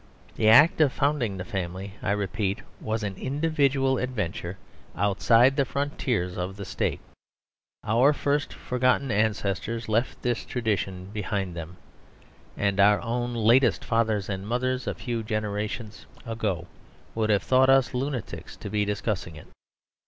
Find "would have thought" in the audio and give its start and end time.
17.13-17.69